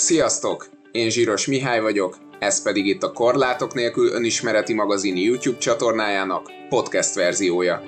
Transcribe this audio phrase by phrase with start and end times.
[0.00, 0.68] Sziasztok!
[0.92, 7.14] Én Zsíros Mihály vagyok, ez pedig itt a Korlátok nélkül önismereti magazin YouTube csatornájának podcast
[7.14, 7.82] verziója.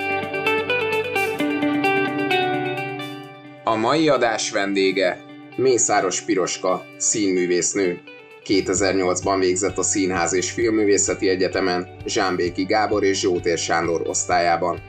[3.65, 5.25] A mai adás vendége
[5.57, 8.01] Mészáros Piroska, színművésznő.
[8.45, 14.81] 2008-ban végzett a Színház és Filmművészeti Egyetemen Zsámbéki Gábor és Zsótér Sándor osztályában.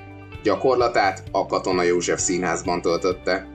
[0.43, 3.52] Gyakorlatát a Katona József Színházban töltötte.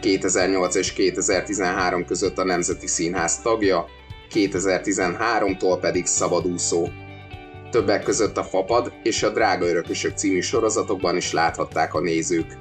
[0.00, 3.86] 2008 és 2013 között a Nemzeti Színház tagja,
[4.32, 6.88] 2013-tól pedig szabadúszó.
[7.70, 12.56] Többek között a Fapad és a Drága Örökösök című sorozatokban is láthatták a nézők.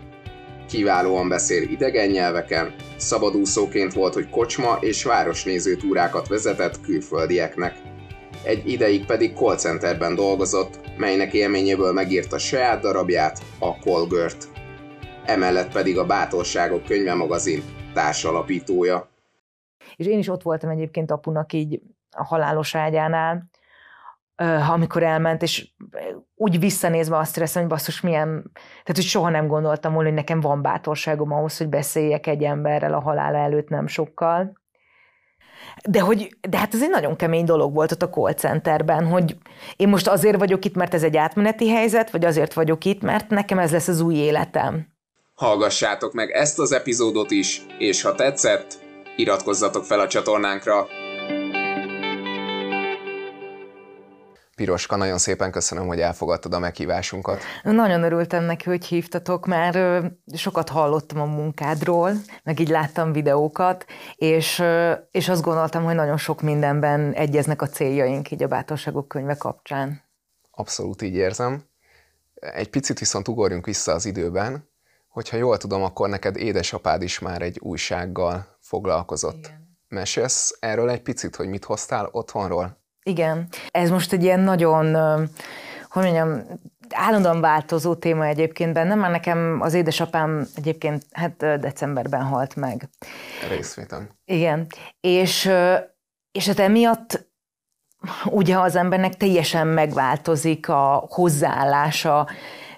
[0.69, 7.75] Kiválóan beszél idegen nyelveken, szabadúszóként volt, hogy kocsma és városnéző túrákat vezetett külföldieknek.
[8.43, 14.52] Egy ideig pedig call centerben dolgozott, melynek élményéből megírta saját darabját, a Colgört
[15.25, 19.09] emellett pedig a Bátorságok könyve magazin társalapítója.
[19.95, 23.49] És én is ott voltam egyébként apunak így a halálos ágyánál,
[24.71, 25.73] amikor elment, és
[26.35, 30.39] úgy visszanézve azt éreztem, hogy basszus milyen, tehát hogy soha nem gondoltam volna, hogy nekem
[30.39, 34.61] van bátorságom ahhoz, hogy beszéljek egy emberrel a halála előtt nem sokkal.
[35.87, 39.37] De, hogy, de hát ez egy nagyon kemény dolog volt ott a call centerben, hogy
[39.75, 43.29] én most azért vagyok itt, mert ez egy átmeneti helyzet, vagy azért vagyok itt, mert
[43.29, 44.92] nekem ez lesz az új életem.
[45.33, 48.79] Hallgassátok meg ezt az epizódot is, és ha tetszett,
[49.15, 50.87] iratkozzatok fel a csatornánkra.
[54.55, 57.41] Piroska, nagyon szépen köszönöm, hogy elfogadtad a meghívásunkat.
[57.63, 62.11] Nagyon örültem neki, hogy hívtatok, mert sokat hallottam a munkádról,
[62.43, 63.85] meg így láttam videókat,
[64.15, 64.63] és,
[65.11, 70.01] és azt gondoltam, hogy nagyon sok mindenben egyeznek a céljaink így a Bátorságok könyve kapcsán.
[70.51, 71.63] Abszolút így érzem.
[72.33, 74.71] Egy picit viszont ugorjunk vissza az időben,
[75.13, 79.45] Hogyha jól tudom, akkor neked édesapád is már egy újsággal foglalkozott.
[79.45, 79.77] Igen.
[79.87, 82.81] Mesélsz erről egy picit, hogy mit hoztál otthonról?
[83.03, 83.47] Igen.
[83.71, 84.95] Ez most egy ilyen nagyon,
[85.89, 86.43] hogy mondjam,
[86.89, 92.89] állandóan változó téma egyébként bennem, mert nekem az édesapám egyébként hát decemberben halt meg.
[93.49, 94.09] Részvétem.
[94.25, 94.67] Igen.
[94.99, 95.51] És,
[96.31, 97.31] és hát emiatt
[98.25, 102.27] ugye az embernek teljesen megváltozik a hozzáállása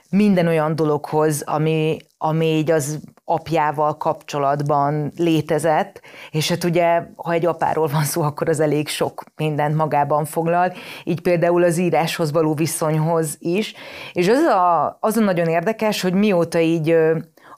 [0.09, 6.01] minden olyan dologhoz, ami, ami így az apjával kapcsolatban létezett,
[6.31, 10.73] és hát ugye, ha egy apáról van szó, akkor az elég sok mindent magában foglal,
[11.03, 13.73] így például az íráshoz való viszonyhoz is,
[14.13, 16.95] és az a, az a nagyon érdekes, hogy mióta így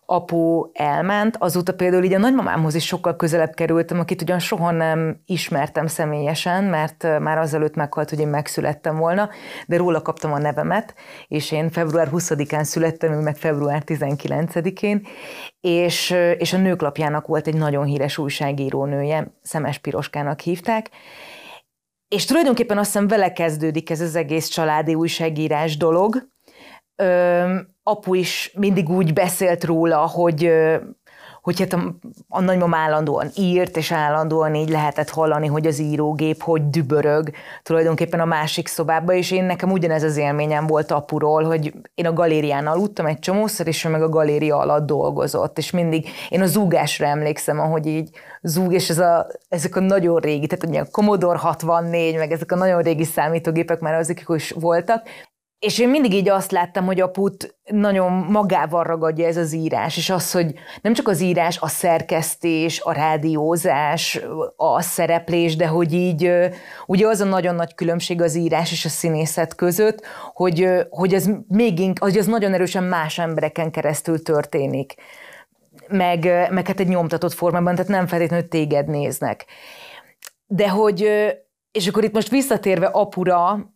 [0.10, 5.22] apu elment, azóta például így a nagymamámhoz is sokkal közelebb kerültem, akit ugyan soha nem
[5.26, 9.30] ismertem személyesen, mert már azelőtt meghalt, hogy én megszülettem volna,
[9.68, 10.96] de róla kaptam a nevemet,
[11.28, 15.08] és én február 20-án születtem, ő meg február 19-én,
[15.60, 20.90] és, és a nőklapjának volt egy nagyon híres újságírónője, Szemes Piroskának hívták,
[22.08, 26.28] és tulajdonképpen azt hiszem vele kezdődik ez az egész családi újságírás dolog,
[27.88, 30.52] apu is mindig úgy beszélt róla, hogy
[31.42, 31.96] hogy hát a,
[32.30, 37.30] a nagymam állandóan írt, és állandóan így lehetett hallani, hogy az írógép hogy dübörög
[37.64, 42.14] tulajdonképpen a másik szobába, és én nekem ugyanez az élményem volt apuról, hogy én a
[42.14, 46.46] galérián aludtam egy csomószor, és ő meg a galéria alatt dolgozott, és mindig én a
[46.46, 48.10] zúgásra emlékszem, ahogy így
[48.42, 52.52] zúg, és ez a, ezek a nagyon régi, tehát ugye a Commodore 64, meg ezek
[52.52, 55.02] a nagyon régi számítógépek már azok is voltak,
[55.60, 60.10] és én mindig így azt láttam, hogy aput nagyon magával ragadja ez az írás, és
[60.10, 64.20] az, hogy nem csak az írás, a szerkesztés, a rádiózás,
[64.56, 66.32] a szereplés, de hogy így,
[66.86, 71.30] ugye az a nagyon nagy különbség az írás és a színészet között, hogy, hogy ez
[71.48, 74.96] még hogy az nagyon erősen más embereken keresztül történik.
[75.88, 79.46] Meg, meg hát egy nyomtatott formában, tehát nem feltétlenül téged néznek.
[80.46, 81.10] De hogy,
[81.72, 83.72] és akkor itt most visszatérve apura,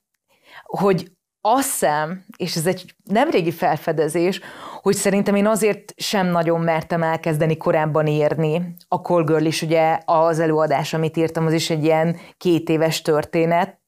[0.64, 4.40] hogy azt hiszem, és ez egy nemrégi felfedezés,
[4.82, 8.76] hogy szerintem én azért sem nagyon mertem elkezdeni korábban írni.
[8.88, 13.02] A Call Girl is ugye az előadás, amit írtam, az is egy ilyen két éves
[13.02, 13.80] történet,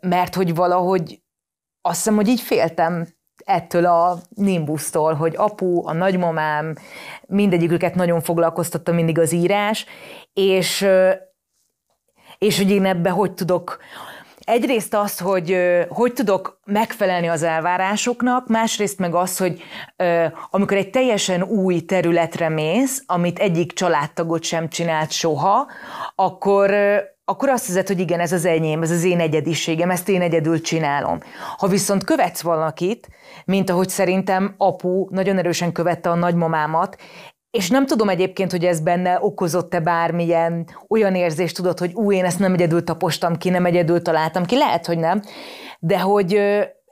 [0.00, 1.22] mert hogy valahogy
[1.80, 3.06] azt hiszem, hogy így féltem
[3.44, 6.74] ettől a nimbusztól, hogy apu, a nagymamám,
[7.26, 9.86] mindegyiküket nagyon foglalkoztatta mindig az írás,
[10.32, 10.86] és,
[12.38, 13.78] és hogy én ebbe hogy tudok,
[14.48, 15.56] Egyrészt az, hogy
[15.88, 19.62] hogy tudok megfelelni az elvárásoknak, másrészt meg az, hogy
[20.50, 25.66] amikor egy teljesen új területre mész, amit egyik családtagot sem csinált soha,
[26.14, 26.74] akkor
[27.24, 30.60] akkor azt hiszed, hogy igen, ez az enyém, ez az én egyediségem, ezt én egyedül
[30.60, 31.18] csinálom.
[31.56, 33.08] Ha viszont követsz valakit,
[33.44, 36.96] mint ahogy szerintem apu nagyon erősen követte a nagymamámat,
[37.50, 42.24] és nem tudom egyébként, hogy ez benne okozott-e bármilyen olyan érzést, tudod, hogy új, én
[42.24, 45.22] ezt nem egyedül tapostam ki, nem egyedül találtam ki, lehet, hogy nem,
[45.78, 46.40] de hogy,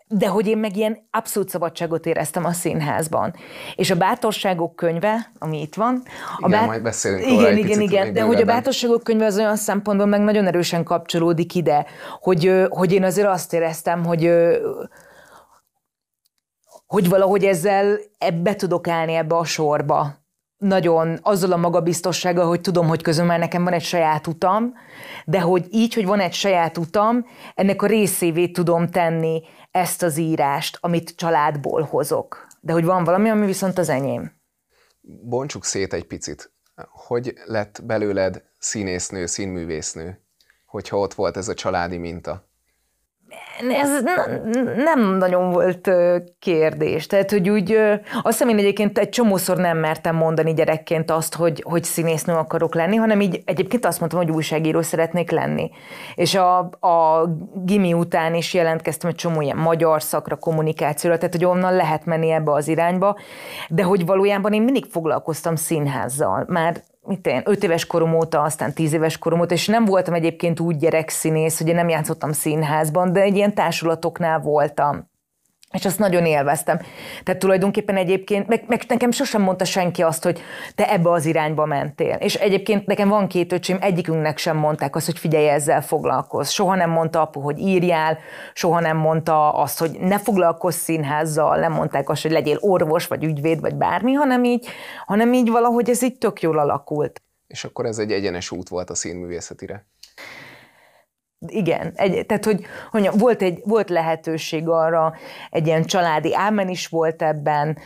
[0.09, 3.35] de hogy én meg ilyen abszolút szabadságot éreztem a színházban.
[3.75, 6.03] És a bátorságok könyve, ami itt van.
[6.37, 6.67] A igen, bát...
[6.67, 10.47] majd beszélünk Igen, igen, igen, de hogy a bátorságok könyve az olyan szempontból meg nagyon
[10.47, 11.87] erősen kapcsolódik ide,
[12.21, 14.31] hogy, hogy én azért azt éreztem, hogy
[16.87, 20.26] hogy valahogy ezzel ebbe tudok állni ebbe a sorba.
[20.57, 24.73] Nagyon azzal a magabiztossággal, hogy tudom, hogy közben már nekem van egy saját utam,
[25.25, 30.17] de hogy így, hogy van egy saját utam, ennek a részévé tudom tenni ezt az
[30.17, 32.47] írást, amit családból hozok.
[32.61, 34.33] De hogy van valami, ami viszont az enyém.
[35.01, 36.53] Bontsuk szét egy picit.
[37.07, 40.21] Hogy lett belőled színésznő, színművésznő,
[40.67, 42.46] hogyha ott volt ez a családi minta?
[43.69, 44.03] Ez
[44.77, 45.91] nem nagyon volt
[46.39, 47.07] kérdés.
[47.07, 47.73] Tehát, hogy úgy,
[48.23, 52.75] azt hiszem én egyébként egy csomószor nem mertem mondani gyerekként azt, hogy, hogy színésznő akarok
[52.75, 55.71] lenni, hanem így egyébként azt mondtam, hogy újságíró szeretnék lenni.
[56.15, 57.27] És a, a
[57.65, 62.31] gimi után is jelentkeztem egy csomó ilyen magyar szakra, kommunikációra, tehát hogy onnan lehet menni
[62.31, 63.17] ebbe az irányba,
[63.69, 66.45] de hogy valójában én mindig foglalkoztam színházzal.
[66.49, 70.15] Már mit én, öt éves korom óta, aztán tíz éves korom óta, és nem voltam
[70.15, 75.11] egyébként úgy gyerekszínész, hogy én nem játszottam színházban, de egy ilyen társulatoknál voltam
[75.77, 76.81] és azt nagyon élveztem.
[77.23, 80.43] Tehát tulajdonképpen egyébként, meg, meg nekem sosem mondta senki azt, hogy
[80.75, 82.15] te ebbe az irányba mentél.
[82.15, 86.49] És egyébként nekem van két öcsém, egyikünknek sem mondták azt, hogy figyelj, ezzel foglalkozz.
[86.49, 88.19] Soha nem mondta apu, hogy írjál,
[88.53, 93.25] soha nem mondta azt, hogy ne foglalkozz színházzal, nem mondták azt, hogy legyél orvos, vagy
[93.25, 94.67] ügyvéd, vagy bármi, hanem így,
[95.07, 97.21] hanem így valahogy ez így tök jól alakult.
[97.47, 99.87] És akkor ez egy egyenes út volt a színművészetire?
[101.51, 105.15] Igen, egy, tehát hogy, hogy volt, egy, volt lehetőség arra,
[105.51, 107.79] egy ilyen családi álmen is volt ebben,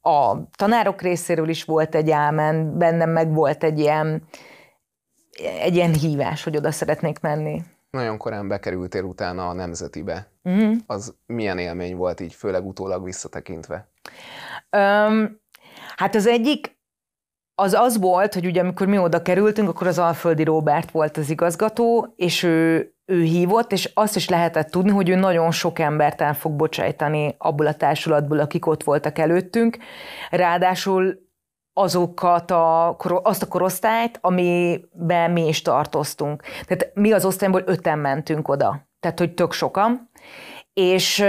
[0.00, 4.22] a tanárok részéről is volt egy álmen, bennem meg volt egy ilyen,
[5.60, 7.62] egy ilyen hívás, hogy oda szeretnék menni.
[7.90, 10.30] Nagyon korán bekerültél utána a Nemzetibe.
[10.42, 10.76] Uh-huh.
[10.86, 13.88] Az milyen élmény volt így, főleg utólag visszatekintve?
[14.76, 15.40] Um,
[15.96, 16.77] hát az egyik,
[17.60, 21.30] az az volt, hogy ugye amikor mi oda kerültünk, akkor az Alföldi Róbert volt az
[21.30, 26.20] igazgató, és ő, ő hívott, és azt is lehetett tudni, hogy ő nagyon sok embert
[26.20, 29.78] el fog bocsájtani abból a társulatból, akik ott voltak előttünk.
[30.30, 31.18] Ráadásul
[31.72, 36.42] azokat a, azt a korosztályt, amiben mi is tartoztunk.
[36.66, 38.88] Tehát mi az osztályból öten mentünk oda.
[39.00, 40.10] Tehát, hogy tök sokan.
[40.72, 41.24] És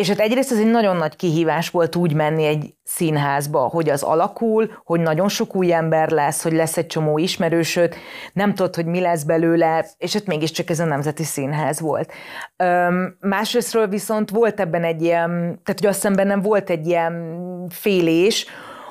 [0.00, 4.02] és hát egyrészt ez egy nagyon nagy kihívás volt úgy menni egy színházba, hogy az
[4.02, 7.94] alakul, hogy nagyon sok új ember lesz, hogy lesz egy csomó ismerősöd,
[8.32, 12.12] nem tudod, hogy mi lesz belőle, és hát mégiscsak ez a Nemzeti Színház volt.
[12.56, 17.34] Öm, másrésztről viszont volt ebben egy ilyen, tehát hogy azt hiszem bennem volt egy ilyen
[17.68, 18.46] félés,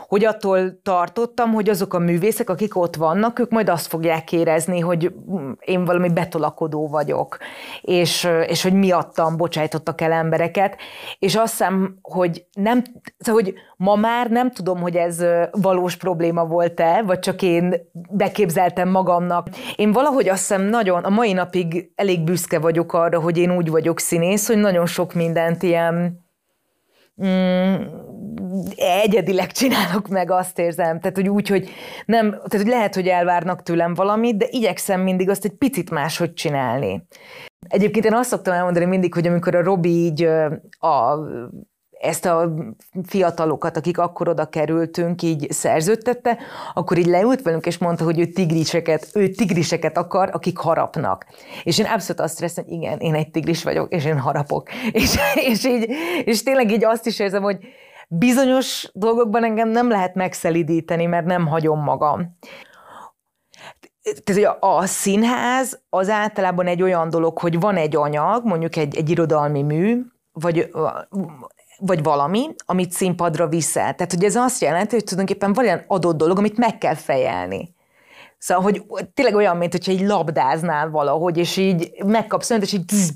[0.10, 4.80] hogy attól tartottam, hogy azok a művészek, akik ott vannak, ők majd azt fogják érezni,
[4.80, 5.14] hogy
[5.60, 7.38] én valami betolakodó vagyok,
[7.82, 10.78] és, és hogy miattam bocsájtottak el embereket,
[11.20, 12.84] és azt hiszem, hogy nem,
[13.18, 17.76] szóval, hogy ma már nem tudom, hogy ez valós probléma volt-e, vagy csak én
[18.10, 19.48] beképzeltem magamnak.
[19.76, 23.70] Én valahogy azt hiszem nagyon, a mai napig elég büszke vagyok arra, hogy én úgy
[23.70, 26.28] vagyok színész, hogy nagyon sok mindent ilyen
[27.26, 27.76] mm,
[28.76, 31.00] egyedileg csinálok meg, azt érzem.
[31.00, 31.70] Tehát, hogy úgy, hogy
[32.06, 36.34] nem, tehát, hogy lehet, hogy elvárnak tőlem valamit, de igyekszem mindig azt egy picit máshogy
[36.34, 37.08] csinálni.
[37.68, 40.24] Egyébként én azt szoktam elmondani mindig, hogy amikor a Robi így
[40.80, 41.20] a
[42.00, 42.54] ezt a
[43.06, 46.38] fiatalokat, akik akkor oda kerültünk, így szerződtette,
[46.74, 51.26] akkor így leült velünk, és mondta, hogy ő tigriseket, ő tigriseket akar, akik harapnak.
[51.64, 54.70] És én abszolút azt éreztem, hogy igen, én egy tigris vagyok, és én harapok.
[54.92, 55.90] És, és, így,
[56.24, 57.58] és tényleg így azt is érzem, hogy
[58.08, 62.38] bizonyos dolgokban engem nem lehet megszelidíteni, mert nem hagyom magam.
[64.24, 68.98] Tehát a, a színház az általában egy olyan dolog, hogy van egy anyag, mondjuk egy,
[68.98, 70.02] egy irodalmi mű,
[70.32, 70.70] vagy
[71.80, 73.96] vagy valami, amit színpadra viszel.
[73.96, 77.76] Tehát, hogy ez azt jelenti, hogy tulajdonképpen van olyan adott dolog, amit meg kell fejelni.
[78.38, 78.84] Szóval, hogy
[79.14, 83.10] tényleg olyan, mint hogyha egy labdáznál valahogy, és így megkapsz és így tzz,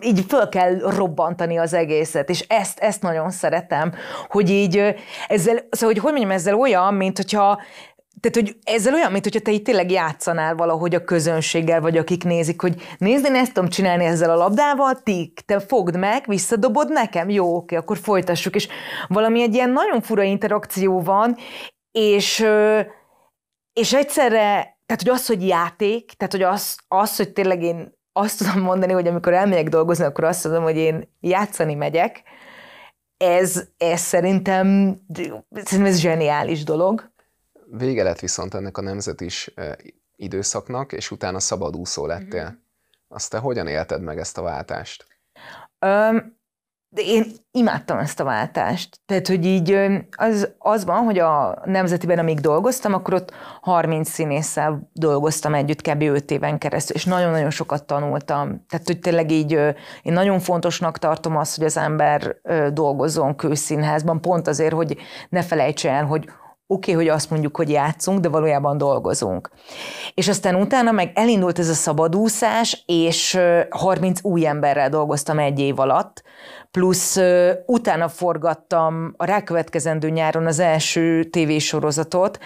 [0.00, 3.92] így föl kell robbantani az egészet, és ezt, ezt nagyon szeretem,
[4.28, 4.76] hogy így
[5.28, 7.60] ezzel, szóval, hogy hogy mondjam, ezzel olyan, mint hogyha
[8.22, 12.24] tehát, hogy ezzel olyan, mint hogyha te itt tényleg játszanál valahogy a közönséggel, vagy akik
[12.24, 16.92] nézik, hogy nézd, én ezt tudom csinálni ezzel a labdával, tik, te fogd meg, visszadobod
[16.92, 18.68] nekem, jó, oké, akkor folytassuk, és
[19.08, 21.36] valami egy ilyen nagyon fura interakció van,
[21.92, 22.46] és,
[23.72, 28.38] és egyszerre, tehát, hogy az, hogy játék, tehát, hogy az, az, hogy tényleg én azt
[28.38, 32.22] tudom mondani, hogy amikor elmegyek dolgozni, akkor azt tudom, hogy én játszani megyek,
[33.16, 34.96] ez, ez szerintem,
[35.50, 37.11] szerintem ez zseniális dolog
[37.76, 39.54] vége lett viszont ennek a nemzetis
[40.16, 42.42] időszaknak, és utána szabadúszó lettél.
[42.42, 42.56] Uh-huh.
[43.08, 45.06] Azt te hogyan élted meg ezt a váltást?
[45.86, 46.40] Um,
[46.94, 49.00] de én imádtam ezt a váltást.
[49.06, 49.78] Tehát, hogy így
[50.16, 56.02] az, az van, hogy a Nemzetiben, amíg dolgoztam, akkor ott 30 színésszel dolgoztam együtt kb.
[56.02, 58.66] 5 éven keresztül, és nagyon-nagyon sokat tanultam.
[58.68, 59.52] Tehát, hogy tényleg így
[60.02, 62.36] én nagyon fontosnak tartom azt, hogy az ember
[62.72, 64.96] dolgozzon kőszínházban, pont azért, hogy
[65.28, 66.28] ne felejts el, hogy
[66.72, 69.50] oké, okay, hogy azt mondjuk, hogy játszunk, de valójában dolgozunk.
[70.14, 73.38] És aztán utána meg elindult ez a szabadúszás, és
[73.70, 76.22] 30 új emberrel dolgoztam egy év alatt,
[76.70, 77.18] plusz
[77.66, 82.38] utána forgattam a rákövetkezendő nyáron az első tévésorozatot,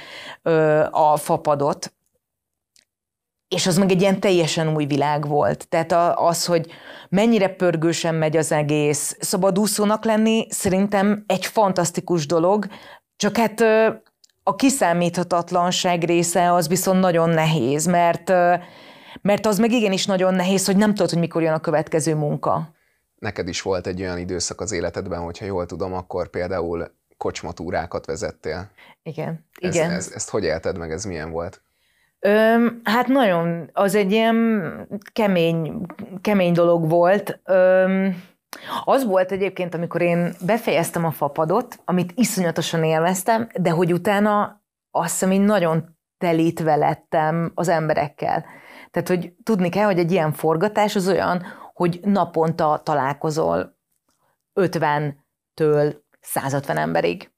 [0.91, 1.95] a Fapadot,
[3.49, 5.69] és az meg egy ilyen teljesen új világ volt.
[5.69, 6.67] Tehát az, hogy
[7.09, 9.17] mennyire pörgősen megy az egész.
[9.21, 12.67] Szabadúszónak lenni szerintem egy fantasztikus dolog,
[13.17, 13.65] csak hát
[14.49, 18.29] a kiszámíthatatlanság része az viszont nagyon nehéz, mert,
[19.23, 22.75] mert az meg igenis nagyon nehéz, hogy nem tudod, hogy mikor jön a következő munka.
[23.19, 28.71] Neked is volt egy olyan időszak az életedben, hogyha jól tudom, akkor például kocsmatúrákat vezettél.
[29.03, 29.91] Igen, ez, igen.
[29.91, 31.61] Ez, ezt hogy élted meg, ez milyen volt?
[32.21, 35.87] Öm, hát nagyon, az egy ilyen kemény,
[36.21, 37.41] kemém dolog volt.
[37.45, 38.23] Öm,
[38.85, 45.13] az volt egyébként, amikor én befejeztem a fapadot, amit iszonyatosan élveztem, de hogy utána azt
[45.13, 48.45] hiszem, én nagyon telítve lettem az emberekkel.
[48.91, 53.79] Tehát, hogy tudni kell, hogy egy ilyen forgatás az olyan, hogy naponta találkozol
[54.61, 57.31] 50-től 150 emberig.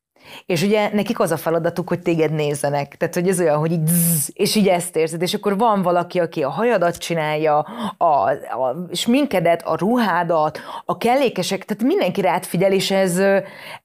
[0.46, 2.96] És ugye nekik az a feladatuk, hogy téged nézzenek.
[2.96, 6.20] Tehát, hogy ez olyan, hogy így zzz, és így ezt érzed, és akkor van valaki,
[6.20, 7.58] aki a hajadat csinálja,
[7.96, 13.18] a, a sminkedet, a ruhádat, a kellékesek, tehát mindenki rád figyel, és ez,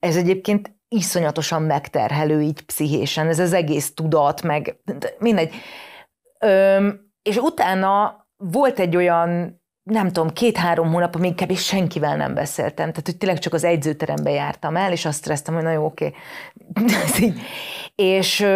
[0.00, 4.76] ez egyébként iszonyatosan megterhelő így pszichésen, ez az egész tudat, meg
[5.18, 5.54] mindegy.
[6.40, 11.56] Öm, és utána volt egy olyan nem tudom, két-három hónap, amíg kb.
[11.56, 12.90] senkivel nem beszéltem.
[12.90, 16.12] Tehát, hogy tényleg csak az egyzőterembe jártam el, és azt éreztem, hogy na jó, oké.
[17.94, 18.46] és,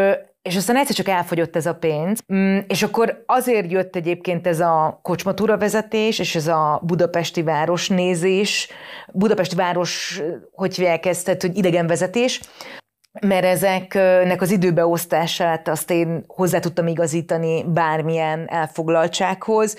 [0.43, 4.61] és aztán egyszer csak elfogyott ez a pénz, mm, és akkor azért jött egyébként ez
[4.61, 8.69] a kocsmatúra vezetés, és ez a budapesti város nézés,
[9.13, 12.41] budapesti város, hogy hívják ezt, tehát, hogy idegenvezetés,
[13.21, 19.77] mert ezeknek az időbeosztását azt én hozzá tudtam igazítani bármilyen elfoglaltsághoz,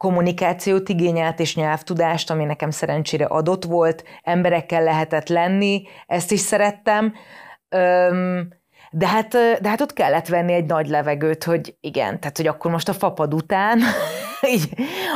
[0.00, 7.14] kommunikációt igényelt és nyelvtudást, ami nekem szerencsére adott volt, emberekkel lehetett lenni, ezt is szerettem.
[8.92, 9.28] De hát,
[9.60, 12.92] de hát ott kellett venni egy nagy levegőt, hogy igen, tehát hogy akkor most a
[12.92, 13.80] fapad után,
[14.54, 14.68] így,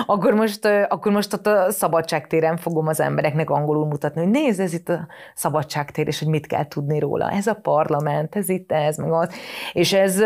[0.06, 4.72] akkor, most, akkor most ott a szabadságtéren fogom az embereknek angolul mutatni, hogy nézd, ez
[4.72, 7.30] itt a szabadságtér, és hogy mit kell tudni róla.
[7.30, 9.34] Ez a parlament, ez itt, ez, meg az.
[9.72, 10.22] És ez,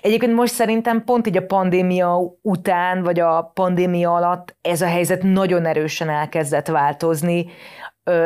[0.00, 5.22] Egyébként most szerintem pont így a pandémia után, vagy a pandémia alatt ez a helyzet
[5.22, 7.46] nagyon erősen elkezdett változni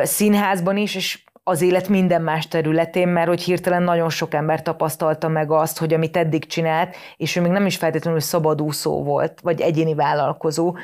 [0.03, 5.29] színházban is, és az élet minden más területén, mert hogy hirtelen nagyon sok ember tapasztalta
[5.29, 9.61] meg azt, hogy amit eddig csinált, és ő még nem is feltétlenül szabadúszó volt, vagy
[9.61, 10.77] egyéni vállalkozó,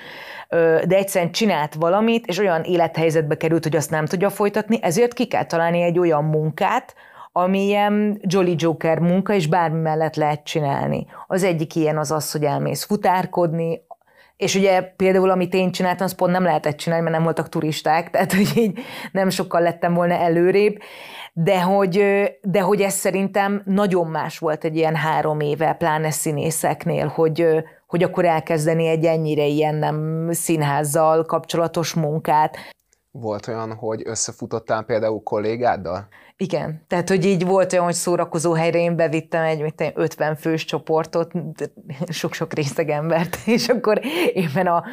[0.84, 5.26] de egyszerűen csinált valamit, és olyan élethelyzetbe került, hogy azt nem tudja folytatni, ezért ki
[5.26, 6.94] kell találni egy olyan munkát,
[7.32, 11.06] ami ilyen Jolly Joker munka, és bármi mellett lehet csinálni.
[11.26, 13.80] Az egyik ilyen az az, hogy elmész futárkodni,
[14.44, 18.10] és ugye például, amit én csináltam, azt pont nem lehetett csinálni, mert nem voltak turisták,
[18.10, 18.78] tehát hogy így
[19.12, 20.76] nem sokkal lettem volna előrébb,
[21.32, 27.06] de hogy, de hogy ez szerintem nagyon más volt egy ilyen három éve, pláne színészeknél,
[27.06, 27.46] hogy,
[27.86, 32.56] hogy akkor elkezdeni egy ennyire ilyen nem színházzal kapcsolatos munkát.
[33.10, 36.08] Volt olyan, hogy összefutottál például kollégáddal?
[36.36, 40.64] Igen, tehát hogy így volt olyan, hogy szórakozó helyre én bevittem egy mit 50 fős
[40.64, 41.32] csoportot,
[42.08, 44.00] sok-sok részeg embert, és akkor
[44.32, 44.84] éppen a,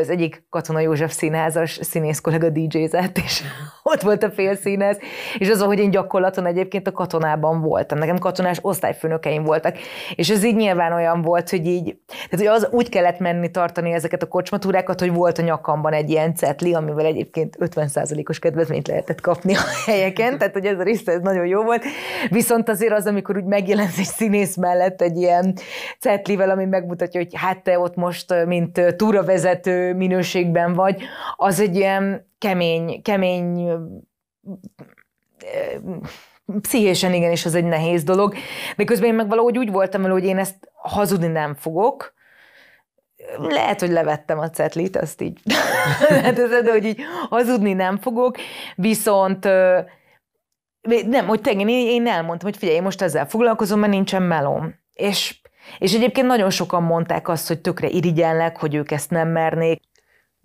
[0.00, 3.42] az egyik Katona József színházas színész kollega DJ-zett, és
[3.82, 4.98] ott volt a félszínez,
[5.38, 7.98] és az, hogy én gyakorlaton egyébként a katonában voltam.
[7.98, 9.76] Nekem katonás osztályfőnökeim voltak,
[10.14, 13.92] és ez így nyilván olyan volt, hogy így, tehát hogy az úgy kellett menni tartani
[13.92, 19.20] ezeket a kocsmatúrákat, hogy volt a nyakamban egy ilyen cetli, amivel egyébként 50%-os kedvezményt lehetett
[19.20, 21.84] kapni a helyeken, tehát hogy ez a része ez nagyon jó volt.
[22.30, 25.56] Viszont azért az, amikor úgy megjelent egy színész mellett egy ilyen
[25.98, 31.02] cetlivel, ami megmutatja, hogy hát te ott most, mint túravezető minőségben vagy,
[31.36, 33.70] az egy ilyen kemény, kemény
[36.60, 38.34] pszichésen igenis az egy nehéz dolog,
[38.76, 42.14] de én meg valahogy úgy voltam el, hogy én ezt hazudni nem fogok,
[43.38, 45.40] lehet, hogy levettem a cetlit, azt így,
[46.64, 48.36] de hogy így hazudni nem fogok,
[48.74, 49.48] viszont
[51.06, 54.74] nem, hogy tényleg én, én elmondtam, hogy figyelj, én most ezzel foglalkozom, mert nincsen melom.
[54.92, 55.40] És,
[55.78, 59.82] és egyébként nagyon sokan mondták azt, hogy tökre irigyellek, hogy ők ezt nem mernék.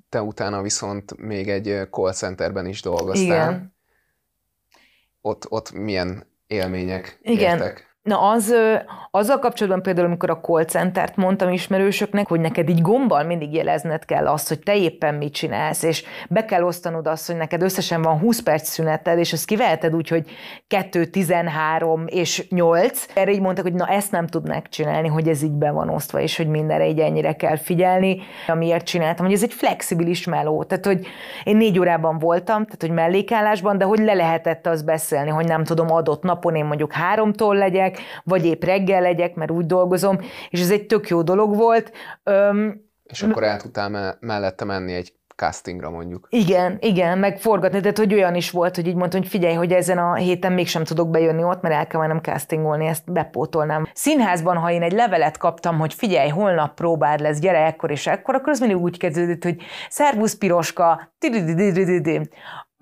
[0.10, 3.26] Te utána viszont még egy call centerben is dolgoztál.
[3.26, 3.76] Igen.
[5.22, 7.58] Ott, ott milyen élmények Igen.
[7.58, 7.95] értek?
[8.06, 8.54] Na az,
[9.12, 14.06] azzal kapcsolatban például, amikor a call centert mondtam ismerősöknek, hogy neked így gombbal mindig jelezned
[14.06, 18.02] kell azt, hogy te éppen mit csinálsz, és be kell osztanod azt, hogy neked összesen
[18.02, 20.30] van 20 perc szüneted, és azt kiveheted úgy, hogy
[20.68, 23.06] 2, 13 és 8.
[23.14, 26.20] Erre így mondtak, hogy na ezt nem tudnák csinálni, hogy ez így be van osztva,
[26.20, 28.22] és hogy mindenre így ennyire kell figyelni.
[28.48, 30.64] Amiért csináltam, hogy ez egy flexibilis meló.
[30.64, 31.08] Tehát, hogy
[31.44, 35.64] én négy órában voltam, tehát, hogy mellékállásban, de hogy le lehetett az beszélni, hogy nem
[35.64, 37.94] tudom, adott napon én mondjuk háromtól legyek,
[38.24, 41.92] vagy épp reggel legyek, mert úgy dolgozom, és ez egy tök jó dolog volt.
[42.24, 46.28] Öm, és akkor el tudtál me- mellette menni egy castingra mondjuk.
[46.30, 49.72] Igen, igen, meg forgatni, tehát hogy olyan is volt, hogy így mondtam, hogy figyelj, hogy
[49.72, 53.88] ezen a héten mégsem tudok bejönni ott, mert el kell mennem castingolni, ezt bepótolnám.
[53.94, 58.36] Színházban, ha én egy levelet kaptam, hogy figyelj, holnap próbád lesz, gyere ekkor és ekkor,
[58.36, 61.14] akkor az mindig úgy kezdődött, hogy szervusz piroska,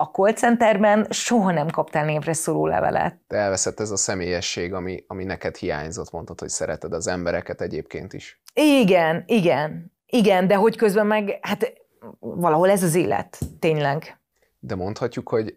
[0.04, 3.18] a call centerben soha nem kaptál névre szóló levelet.
[3.28, 8.12] De elveszett ez a személyesség, ami, ami neked hiányzott, mondtad, hogy szereted az embereket egyébként
[8.12, 8.42] is.
[8.54, 11.72] Igen, igen, igen, de hogy közben meg, hát
[12.18, 14.18] valahol ez az élet, tényleg.
[14.58, 15.56] De mondhatjuk, hogy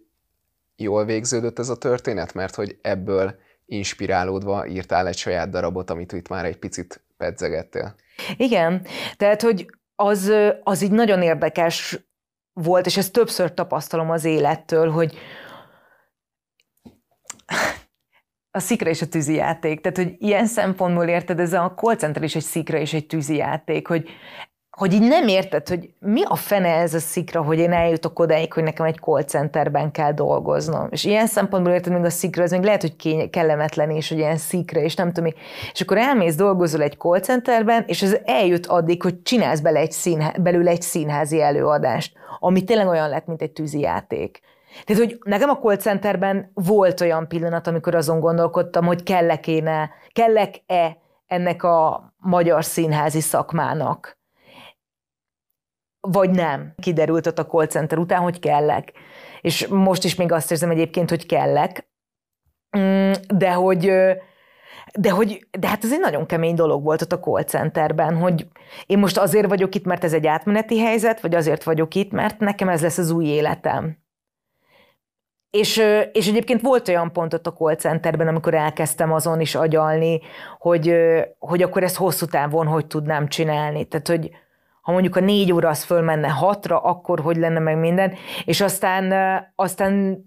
[0.75, 3.35] jól végződött ez a történet, mert hogy ebből
[3.65, 7.95] inspirálódva írtál egy saját darabot, amit itt már egy picit pedzegettél.
[8.37, 8.85] Igen,
[9.17, 10.31] tehát, hogy az,
[10.63, 12.06] az így nagyon érdekes
[12.63, 15.17] volt, és ezt többször tapasztalom az élettől, hogy
[18.51, 19.81] a szikra és a tűzi játék.
[19.81, 23.35] Tehát, hogy ilyen szempontból érted, ez a call center is egy szikra és egy tűzi
[23.35, 24.09] játék, hogy
[24.77, 28.53] hogy így nem érted, hogy mi a fene ez a szikra, hogy én eljutok odáig,
[28.53, 30.87] hogy nekem egy call centerben kell dolgoznom.
[30.91, 34.17] És ilyen szempontból érted, még a szikra, az még lehet, hogy kény- kellemetlen is, hogy
[34.17, 35.33] ilyen szikra, és nem tudom.
[35.73, 39.91] És akkor elmész, dolgozol egy call centerben, és ez eljut addig, hogy csinálsz bele egy
[39.91, 44.39] színhá- belül egy színházi előadást, ami tényleg olyan lett, mint egy tűzi játék.
[44.85, 50.97] Tehát, hogy nekem a call centerben volt olyan pillanat, amikor azon gondolkodtam, hogy kellek-e, kellek-e
[51.27, 54.16] ennek a magyar színházi szakmának
[56.11, 56.73] vagy nem.
[56.77, 58.91] Kiderült ott a call center után, hogy kellek.
[59.41, 61.89] És most is még azt érzem egyébként, hogy kellek.
[62.77, 63.91] Mm, de hogy
[64.93, 68.47] de, hogy, de hát ez egy nagyon kemény dolog volt ott a call centerben, hogy
[68.85, 72.39] én most azért vagyok itt, mert ez egy átmeneti helyzet, vagy azért vagyok itt, mert
[72.39, 73.97] nekem ez lesz az új életem.
[75.49, 75.77] És,
[76.11, 80.21] és egyébként volt olyan pont ott a call centerben, amikor elkezdtem azon is agyalni,
[80.57, 80.95] hogy,
[81.39, 83.85] hogy akkor ezt hosszú távon hogy tudnám csinálni.
[83.85, 84.31] Tehát, hogy,
[84.87, 88.13] ha mondjuk a négy óra az fölmenne hatra, akkor hogy lenne meg minden,
[88.45, 89.13] és aztán,
[89.55, 90.23] aztán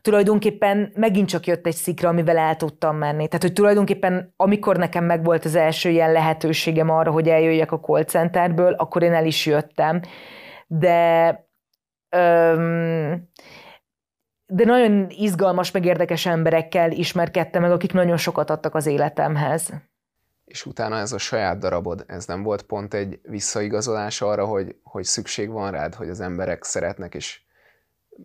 [0.00, 3.26] tulajdonképpen megint csak jött egy szikra, amivel el tudtam menni.
[3.26, 8.04] Tehát, hogy tulajdonképpen amikor nekem megvolt az első ilyen lehetőségem arra, hogy eljöjjek a call
[8.04, 10.00] centerből, akkor én el is jöttem.
[10.66, 11.28] De
[12.08, 13.28] öm,
[14.46, 19.72] de nagyon izgalmas, meg érdekes emberekkel ismerkedtem meg, akik nagyon sokat adtak az életemhez
[20.50, 25.04] és utána ez a saját darabod, ez nem volt pont egy visszaigazolás arra, hogy, hogy
[25.04, 27.40] szükség van rád, hogy az emberek szeretnek és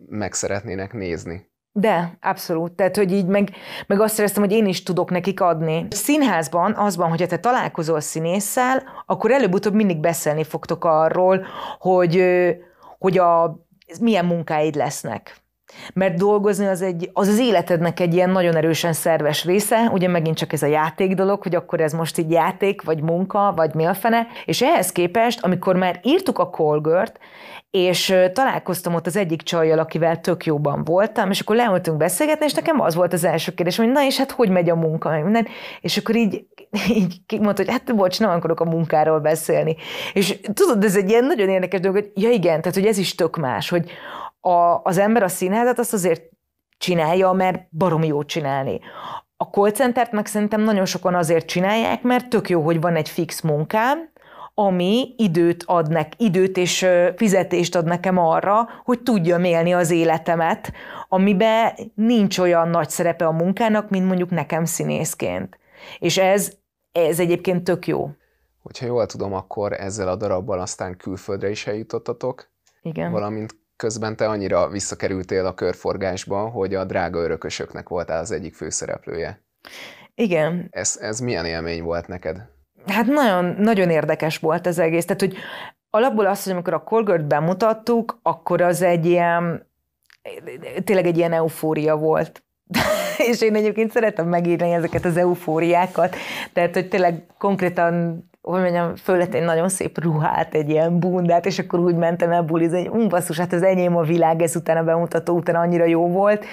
[0.08, 1.50] meg szeretnének nézni?
[1.72, 2.72] De, abszolút.
[2.72, 3.50] Tehát, hogy így meg,
[3.86, 5.86] meg azt éreztem, hogy én is tudok nekik adni.
[5.90, 11.46] Színházban azban, hogyha te találkozol színésszel, akkor előbb-utóbb mindig beszélni fogtok arról,
[11.78, 12.24] hogy,
[12.98, 13.58] hogy a,
[14.00, 15.45] milyen munkáid lesznek
[15.94, 20.36] mert dolgozni az, egy, az az életednek egy ilyen nagyon erősen szerves része, ugye megint
[20.36, 23.84] csak ez a játék dolog, hogy akkor ez most így játék, vagy munka, vagy mi
[23.84, 27.18] a fene, és ehhez képest, amikor már írtuk a Colgert,
[27.70, 32.54] és találkoztam ott az egyik csajjal, akivel tök jóban voltam, és akkor leültünk beszélgetni, és
[32.54, 35.44] nekem az volt az első kérdés, hogy na és hát hogy megy a munka,
[35.80, 36.46] és akkor így,
[36.88, 39.76] így mondta, hogy hát bocs, nem akarok a munkáról beszélni.
[40.12, 43.14] És tudod, ez egy ilyen nagyon érdekes dolog, hogy ja igen, tehát hogy ez is
[43.14, 43.90] tök más, hogy
[44.46, 46.22] a, az ember a színházat azt azért
[46.78, 48.80] csinálja, mert baromi jó csinálni.
[49.36, 53.08] A call centert meg szerintem nagyon sokan azért csinálják, mert tök jó, hogy van egy
[53.08, 54.10] fix munkám,
[54.54, 60.72] ami időt ad nek, időt és fizetést ad nekem arra, hogy tudjam élni az életemet,
[61.08, 65.58] amiben nincs olyan nagy szerepe a munkának, mint mondjuk nekem színészként.
[65.98, 66.52] És ez,
[66.92, 68.10] ez egyébként tök jó.
[68.62, 72.50] Hogyha jól tudom, akkor ezzel a darabbal aztán külföldre is eljutottatok.
[72.82, 73.10] Igen.
[73.10, 79.40] Valamint közben te annyira visszakerültél a körforgásba, hogy a drága örökösöknek voltál az egyik főszereplője.
[80.14, 80.68] Igen.
[80.70, 82.36] Ez, ez milyen élmény volt neked?
[82.86, 85.04] Hát nagyon, nagyon érdekes volt az egész.
[85.04, 85.36] Tehát, hogy
[85.90, 89.66] alapból azt, hogy amikor a Colgert bemutattuk, akkor az egy ilyen,
[90.84, 92.44] tényleg egy ilyen eufória volt.
[93.30, 96.16] és én egyébként szeretem megírni ezeket az eufóriákat,
[96.52, 101.58] tehát hogy tényleg konkrétan hogy mondjam, föl egy nagyon szép ruhát, egy ilyen bundát, és
[101.58, 104.82] akkor úgy mentem el bulizni, hogy um, basszus, hát az enyém a világ, ez utána
[104.82, 106.44] bemutató után annyira jó volt.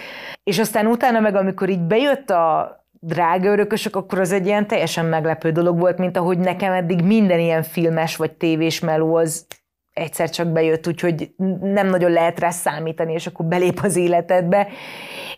[0.43, 5.05] És aztán utána meg, amikor így bejött a drága örökösök, akkor az egy ilyen teljesen
[5.05, 9.45] meglepő dolog volt, mint ahogy nekem eddig minden ilyen filmes vagy tévés meló az
[9.93, 14.67] egyszer csak bejött, úgyhogy nem nagyon lehet rá számítani, és akkor belép az életedbe.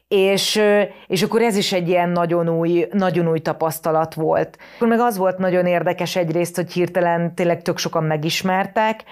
[0.07, 0.61] És,
[1.07, 4.57] és akkor ez is egy ilyen nagyon új, nagyon új tapasztalat volt.
[4.75, 9.03] Akkor meg az volt nagyon érdekes egyrészt, hogy hirtelen tényleg tök sokan megismertek,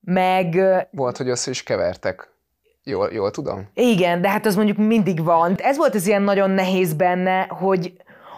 [0.00, 0.60] meg...
[0.90, 2.28] Volt, hogy össze is kevertek.
[2.84, 3.68] Jól, jól tudom?
[3.74, 5.54] Igen, de hát az mondjuk mindig van.
[5.58, 7.92] Ez volt az ilyen nagyon nehéz benne, hogy,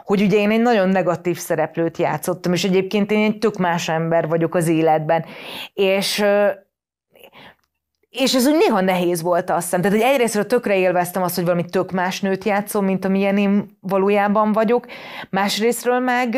[0.04, 4.28] hogy ugye én egy nagyon negatív szereplőt játszottam, és egyébként én egy tök más ember
[4.28, 5.24] vagyok az életben.
[5.72, 6.24] És
[8.12, 9.80] és ez úgy néha nehéz volt azt hiszem.
[9.80, 13.78] Tehát, hogy egyrésztről tökre élveztem azt, hogy valami tök más nőt játszom, mint amilyen én
[13.80, 14.86] valójában vagyok.
[15.30, 16.36] Másrésztről meg,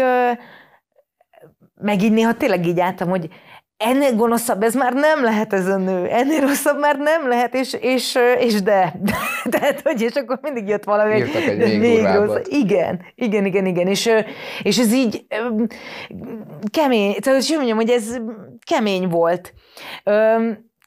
[1.74, 3.28] meg így néha tényleg így álltam, hogy
[3.76, 7.72] ennél gonoszabb, ez már nem lehet ez a nő, ennél rosszabb már nem lehet, és,
[7.80, 9.00] és, és de.
[9.50, 12.46] Tehát, hogy és akkor mindig jött valami, Írtak egy még, még rossz.
[12.48, 14.10] Igen, igen, igen, igen, és,
[14.62, 15.26] és ez így
[16.70, 18.18] kemény, tehát hogy mondjam, hogy ez
[18.66, 19.54] kemény volt.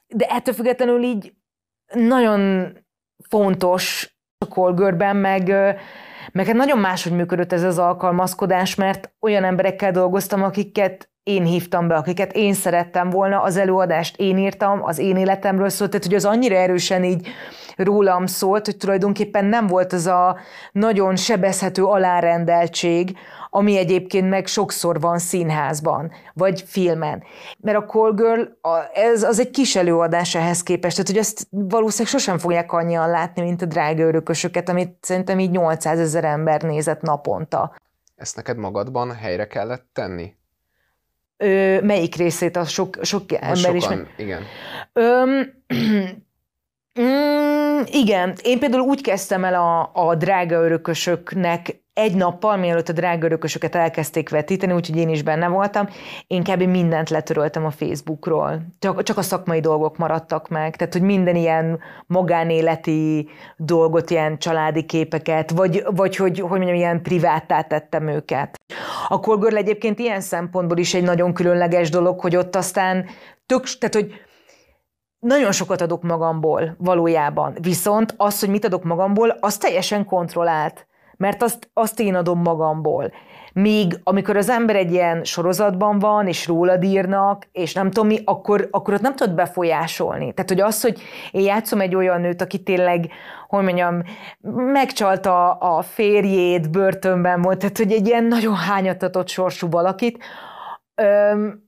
[0.08, 1.32] De ettől függetlenül így
[1.94, 2.72] nagyon
[3.28, 5.48] fontos a kolgörben, meg,
[6.32, 11.88] meg hát nagyon máshogy működött ez az alkalmazkodás, mert olyan emberekkel dolgoztam, akiket én hívtam
[11.88, 16.14] be, akiket én szerettem volna, az előadást én írtam, az én életemről szólt, tehát hogy
[16.14, 17.28] az annyira erősen így
[17.76, 20.36] rólam szólt, hogy tulajdonképpen nem volt az a
[20.72, 23.16] nagyon sebezhető alárendeltség,
[23.50, 27.22] ami egyébként meg sokszor van színházban, vagy filmen.
[27.58, 28.42] Mert a Call Girl,
[28.94, 33.42] ez az egy kis előadás ehhez képest, tehát hogy ezt valószínűleg sosem fogják annyian látni,
[33.42, 37.74] mint a drága örökösöket, amit szerintem így 800 ezer ember nézett naponta.
[38.16, 40.36] Ezt neked magadban helyre kellett tenni?
[41.40, 43.84] Ö, melyik részét a sok, sok ember is?
[44.16, 44.42] igen.
[44.92, 45.24] Ö,
[47.00, 52.92] mm, igen, én például úgy kezdtem el a, a drága örökösöknek egy nappal, mielőtt a
[52.92, 55.88] drága örökösöket elkezdték vetíteni, úgyhogy én is benne voltam,
[56.26, 56.62] én kb.
[56.62, 58.60] mindent letöröltem a Facebookról.
[58.78, 60.76] Csak, csak a szakmai dolgok maradtak meg.
[60.76, 67.02] Tehát, hogy minden ilyen magánéleti dolgot, ilyen családi képeket, vagy, vagy hogy, hogy mondjam, ilyen
[67.02, 68.60] priváttá tettem őket.
[69.08, 73.06] A Colgirl egyébként ilyen szempontból is egy nagyon különleges dolog, hogy ott aztán
[73.46, 74.12] tök, tehát, hogy
[75.18, 77.56] nagyon sokat adok magamból valójában.
[77.60, 80.87] Viszont az, hogy mit adok magamból, az teljesen kontrollált
[81.18, 83.12] mert azt, azt én adom magamból.
[83.52, 88.18] Míg amikor az ember egy ilyen sorozatban van, és rólad írnak, és nem tudom mi,
[88.24, 90.32] akkor, akkor ott nem tudod befolyásolni.
[90.32, 91.00] Tehát, hogy az, hogy
[91.30, 93.10] én játszom egy olyan nőt, aki tényleg,
[93.48, 94.02] hogy mondjam,
[94.72, 100.24] megcsalta a férjét, börtönben volt, tehát, hogy egy ilyen nagyon hányatatott sorsú valakit,
[100.94, 101.66] öm,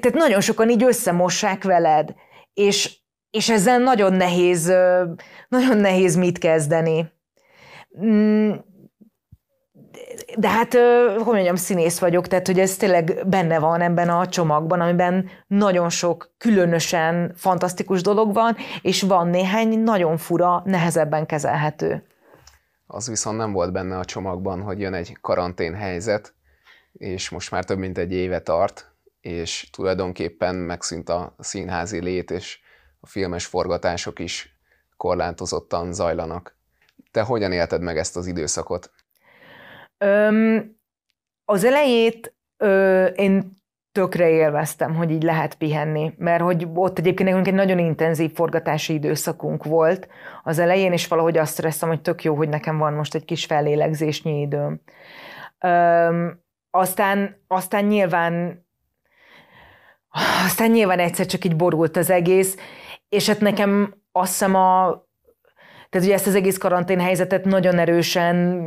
[0.00, 2.14] tehát nagyon sokan így összemossák veled,
[2.52, 2.98] és,
[3.30, 4.72] és ezzel nagyon nehéz,
[5.48, 7.13] nagyon nehéz mit kezdeni.
[8.00, 8.52] Mm,
[10.38, 10.74] de hát,
[11.16, 15.88] hogy mondjam, színész vagyok, tehát hogy ez tényleg benne van ebben a csomagban, amiben nagyon
[15.88, 22.06] sok különösen fantasztikus dolog van, és van néhány nagyon fura, nehezebben kezelhető.
[22.86, 26.34] Az viszont nem volt benne a csomagban, hogy jön egy karantén helyzet,
[26.92, 32.58] és most már több mint egy éve tart, és tulajdonképpen megszűnt a színházi lét, és
[33.00, 34.58] a filmes forgatások is
[34.96, 36.56] korlátozottan zajlanak.
[37.14, 38.90] Te hogyan élted meg ezt az időszakot?
[39.98, 40.76] Öm,
[41.44, 43.52] az elejét ö, én
[43.92, 48.92] tökre élveztem, hogy így lehet pihenni, mert hogy ott egyébként nekünk egy nagyon intenzív forgatási
[48.92, 50.08] időszakunk volt
[50.42, 53.44] az elején, és valahogy azt éreztem, hogy tök jó, hogy nekem van most egy kis
[53.44, 54.80] fellélegzésnyi időm.
[55.58, 58.64] Öm, aztán, aztán nyilván
[60.46, 62.56] aztán nyilván egyszer csak így borult az egész,
[63.08, 65.02] és hát nekem azt hiszem a
[65.94, 68.66] tehát ugye ezt az egész karantén helyzetet nagyon erősen,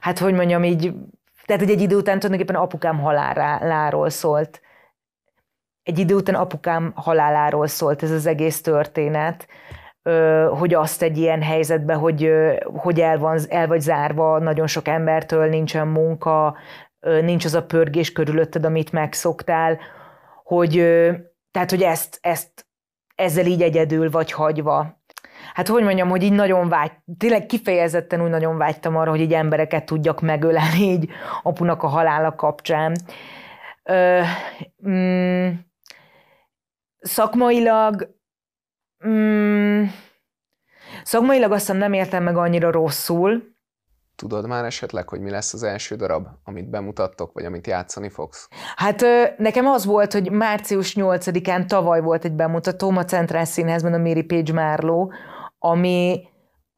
[0.00, 0.94] hát hogy mondjam így,
[1.46, 4.60] tehát hogy egy idő után tulajdonképpen apukám haláláról szólt.
[5.82, 9.46] Egy idő után apukám haláláról szólt ez az egész történet,
[10.58, 12.30] hogy azt egy ilyen helyzetben, hogy,
[12.64, 16.56] hogy el, van, el vagy zárva nagyon sok embertől, nincsen munka,
[17.00, 19.78] nincs az a pörgés körülötted, amit megszoktál,
[20.44, 20.72] hogy,
[21.50, 22.66] tehát, hogy ezt, ezt
[23.14, 24.99] ezzel így egyedül vagy hagyva
[25.54, 29.34] hát hogy mondjam, hogy így nagyon vágy, tényleg kifejezetten úgy nagyon vágytam arra, hogy így
[29.34, 31.08] embereket tudjak megölelni így
[31.42, 32.96] apunak a halála kapcsán.
[33.82, 34.20] Ö,
[34.88, 35.50] mm,
[37.00, 38.14] szakmailag
[39.06, 39.84] mm,
[41.02, 43.42] Szakmailag azt nem értem meg annyira rosszul.
[44.16, 48.48] Tudod már esetleg, hogy mi lesz az első darab, amit bemutattok, vagy amit játszani fogsz?
[48.76, 49.04] Hát
[49.36, 54.22] nekem az volt, hogy március 8-án tavaly volt egy bemutatóm a Centrál Színházban, a Mary
[54.22, 55.14] Page Marlowe,
[55.62, 56.28] ami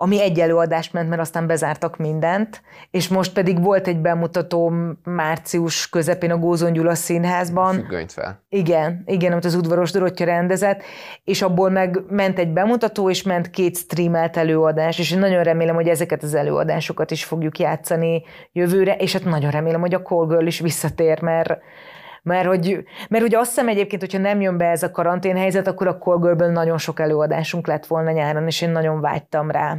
[0.02, 4.72] ami egy előadást ment, mert aztán bezártak mindent, és most pedig volt egy bemutató
[5.04, 7.74] március közepén a Gózon Gyula színházban.
[7.74, 8.44] Függönyt fel.
[8.48, 10.82] Igen, igen, amit az udvaros Dorottya rendezett,
[11.24, 15.74] és abból meg ment egy bemutató, és ment két streamelt előadás, és én nagyon remélem,
[15.74, 20.26] hogy ezeket az előadásokat is fogjuk játszani jövőre, és hát nagyon remélem, hogy a Call
[20.26, 21.58] Girl is visszatér, mert
[22.22, 25.86] mert hogy, mert hogy azt hiszem egyébként, hogyha nem jön be ez a karanténhelyzet, akkor
[25.86, 29.76] a Call Girl-ből nagyon sok előadásunk lett volna nyáron, és én nagyon vágytam rá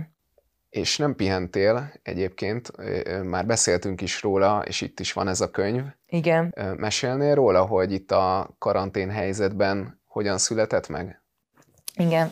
[0.74, 2.72] és nem pihentél egyébként,
[3.24, 5.84] már beszéltünk is róla, és itt is van ez a könyv.
[6.08, 6.56] Igen.
[6.78, 11.22] Mesélnél róla, hogy itt a karantén helyzetben hogyan született meg?
[11.96, 12.32] Igen,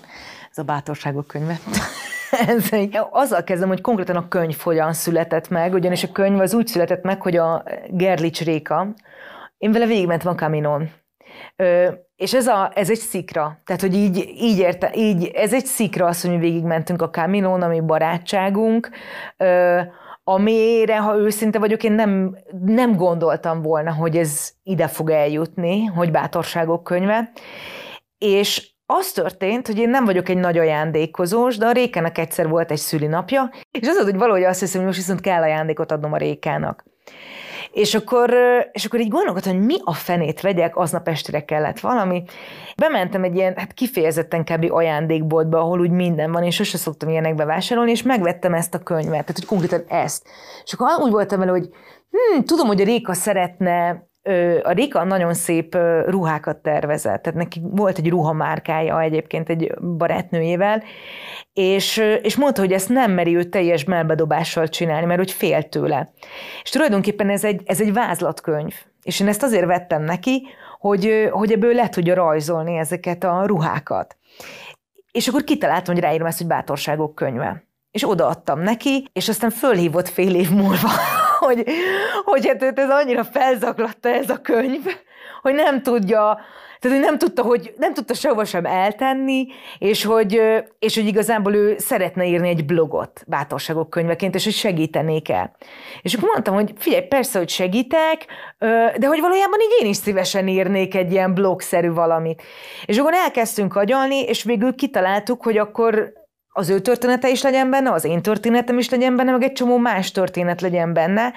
[0.52, 1.60] ez a bátorságok könyve.
[2.48, 2.70] ez,
[3.10, 7.04] azzal kezdem, hogy konkrétan a könyv hogyan született meg, ugyanis a könyv az úgy született
[7.04, 8.94] meg, hogy a Gerlics Réka,
[9.62, 10.90] én vele végigmentem a Kaminon.
[12.16, 16.06] És ez, a, ez egy szikra, tehát hogy így, így, érte, így ez egy szikra
[16.06, 18.90] az, hogy mi végigmentünk a Camilon, ami barátságunk,
[20.24, 26.12] amire, ha őszinte vagyok, én nem, nem gondoltam volna, hogy ez ide fog eljutni, hogy
[26.12, 27.32] bátorságok könyve.
[28.18, 32.72] És az történt, hogy én nem vagyok egy nagy ajándékozós, de a Rékának egyszer volt
[32.72, 36.18] egy szülinapja, és az, hogy valahogy azt hiszem, hogy most viszont kell ajándékot adnom a
[36.18, 36.84] Rékának.
[37.72, 38.34] És akkor,
[38.72, 42.24] és akkor így gondolkodtam, hogy mi a fenét vegyek, aznap estére kellett valami.
[42.76, 44.72] Bementem egy ilyen, hát kifejezetten kb.
[44.72, 49.10] ajándékboltba, ahol úgy minden van, és sose szoktam ilyenekbe vásárolni, és megvettem ezt a könyvet,
[49.12, 50.28] tehát hogy konkrétan ezt.
[50.64, 51.70] És akkor úgy voltam vele, hogy
[52.10, 54.10] hm, tudom, hogy a Réka szeretne
[54.64, 60.84] a Rika nagyon szép ruhákat tervezett, tehát neki volt egy ruhamárkája egyébként egy barátnőjével,
[61.54, 66.12] és, és mondta, hogy ezt nem meri ő teljes melbedobással csinálni, mert hogy fél tőle.
[66.64, 70.48] És tulajdonképpen ez egy, ez egy vázlatkönyv, és én ezt azért vettem neki,
[70.80, 74.18] hogy, hogy ebből le tudja rajzolni ezeket a ruhákat.
[75.12, 77.64] És akkor kitaláltam, hogy ráírom ezt, hogy bátorságok könyve.
[77.92, 80.90] És odaadtam neki, és aztán fölhívott fél év múlva
[81.46, 81.64] hogy,
[82.24, 84.86] hogy hát őt ez annyira felzaklatta ez a könyv,
[85.42, 86.40] hogy nem tudja,
[86.80, 90.42] tehát hogy nem tudta, hogy nem tudta sehova sem eltenni, és hogy,
[90.80, 95.56] és hogy igazából ő szeretne írni egy blogot bátorságok könyveként, és hogy segítenék el.
[96.02, 98.26] És akkor mondtam, hogy figyelj, persze, hogy segítek,
[98.98, 102.42] de hogy valójában így én is szívesen írnék egy ilyen blogszerű valamit.
[102.86, 106.14] És akkor elkezdtünk agyalni, és végül kitaláltuk, hogy akkor
[106.52, 109.78] az ő története is legyen benne, az én történetem is legyen benne, meg egy csomó
[109.78, 111.34] más történet legyen benne.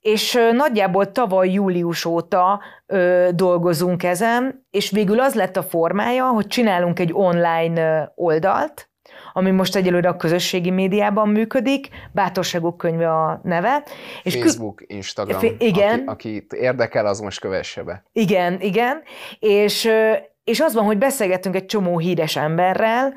[0.00, 6.46] És nagyjából tavaly július óta ö, dolgozunk ezen, és végül az lett a formája, hogy
[6.46, 8.90] csinálunk egy online oldalt,
[9.32, 13.82] ami most egyelőre a közösségi médiában működik, Bátorságok könyve a neve.
[14.22, 16.02] És Facebook, Instagram, igen.
[16.06, 18.04] Aki, akit érdekel, az most kövesse be.
[18.12, 19.02] Igen, igen,
[19.38, 19.90] és
[20.48, 23.14] és az van, hogy beszélgetünk egy csomó híres emberrel.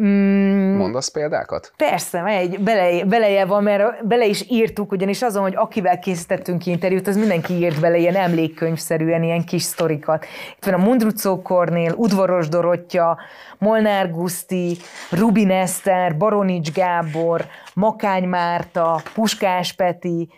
[0.00, 1.72] Mm, Mondasz példákat?
[1.76, 7.06] Persze, egy beleje, beleje van, mert bele is írtuk, ugyanis azon, hogy akivel készítettünk interjút,
[7.06, 10.26] az mindenki írt bele ilyen emlékkönyvszerűen, ilyen kis sztorikat.
[10.56, 13.18] Itt van a Mundrucó Kornél, Udvaros Dorottya,
[13.58, 14.76] Molnár Guszti,
[15.10, 20.28] Rubin Eszter, Baronics Gábor, Makány Márta, Puskás Peti,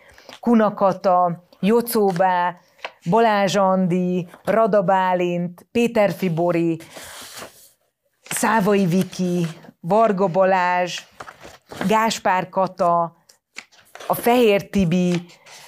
[0.41, 2.57] Kunakata, Jocóbá,
[3.11, 6.79] Balázs Andi, Rada Bálint, Péter Fibori,
[8.23, 9.47] Szávai Viki,
[9.81, 11.01] Varga Balázs,
[11.87, 13.17] Gáspár Kata,
[14.07, 15.27] a Fehér Tibi,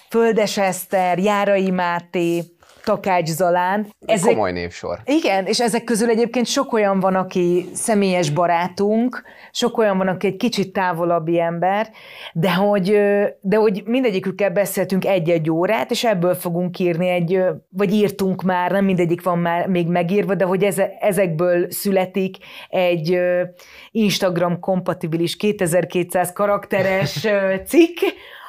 [0.09, 2.45] Földes Eszter, Járai Máté,
[2.85, 3.87] Takács Zalán.
[4.07, 4.99] Ezek, komoly névsor.
[5.05, 10.27] Igen, és ezek közül egyébként sok olyan van, aki személyes barátunk, sok olyan van, aki
[10.27, 11.91] egy kicsit távolabbi ember,
[12.33, 12.99] de hogy,
[13.41, 18.85] de hogy mindegyikükkel beszéltünk egy-egy órát, és ebből fogunk írni egy, vagy írtunk már, nem
[18.85, 20.65] mindegyik van már még megírva, de hogy
[21.01, 22.37] ezekből születik
[22.69, 23.21] egy
[23.91, 27.27] Instagram kompatibilis 2200 karakteres
[27.67, 27.99] cikk,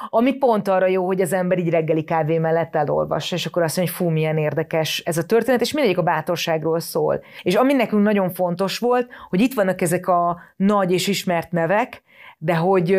[0.09, 3.77] ami pont arra jó, hogy az ember így reggeli kávé mellett elolvassa, és akkor azt
[3.77, 7.23] mondja, hogy fú, milyen érdekes ez a történet, és mindegyik a bátorságról szól.
[7.41, 12.03] És ami nekünk nagyon fontos volt, hogy itt vannak ezek a nagy és ismert nevek,
[12.37, 12.97] de hogy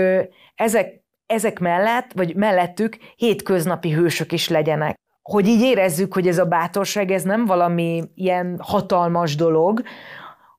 [0.54, 5.00] ezek, ezek mellett, vagy mellettük hétköznapi hősök is legyenek.
[5.22, 9.82] Hogy így érezzük, hogy ez a bátorság, ez nem valami ilyen hatalmas dolog,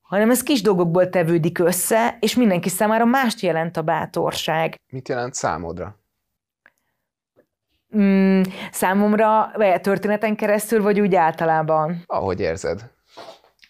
[0.02, 4.76] hanem ez kis dolgokból tevődik össze, és mindenki számára mást jelent a bátorság.
[4.92, 6.03] Mit jelent számodra?
[7.98, 12.04] Mm, számomra, vagy történeten keresztül, vagy úgy általában?
[12.06, 12.92] Ahogy érzed.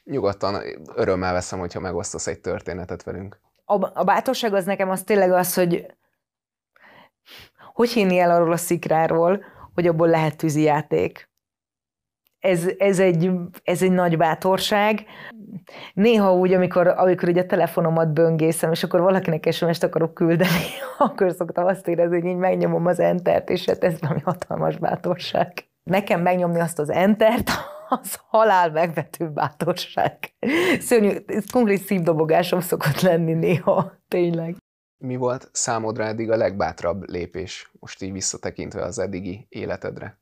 [0.03, 0.61] Nyugodtan
[0.95, 3.39] örömmel veszem, hogyha megosztasz egy történetet velünk.
[3.65, 5.85] a, a bátorság az nekem az tényleg az, hogy
[7.73, 11.29] hogy hinni el arról a szikráról, hogy abból lehet tűzijáték.
[12.39, 13.31] Ez, ez, egy,
[13.63, 15.05] ez egy nagy bátorság.
[15.93, 20.65] Néha úgy, amikor, amikor ugye a telefonomat böngészem, és akkor valakinek SMS-t akarok küldeni,
[20.97, 25.53] akkor szoktam azt érezni, hogy így megnyomom az entert, és hát ez valami hatalmas bátorság.
[25.83, 27.49] Nekem megnyomni azt az entert,
[28.01, 30.17] az halál megvető bátorság.
[30.79, 34.55] Szörnyű, ez konkrét szívdobogásom szokott lenni néha, tényleg.
[34.97, 40.17] Mi volt számodra eddig a legbátrabb lépés, most így visszatekintve az eddigi életedre?